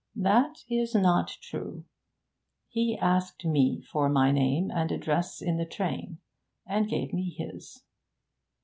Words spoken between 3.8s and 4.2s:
for